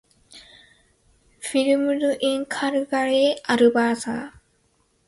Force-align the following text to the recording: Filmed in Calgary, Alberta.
Filmed 1.39 2.01
in 2.21 2.47
Calgary, 2.47 3.35
Alberta. 3.47 4.33